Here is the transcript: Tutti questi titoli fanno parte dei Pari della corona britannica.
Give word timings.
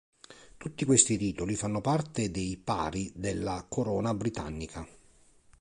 Tutti 0.57 0.83
questi 0.83 1.15
titoli 1.15 1.53
fanno 1.55 1.79
parte 1.79 2.31
dei 2.31 2.57
Pari 2.57 3.11
della 3.13 3.63
corona 3.69 4.15
britannica. 4.15 4.87